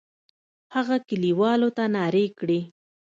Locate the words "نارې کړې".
1.95-2.59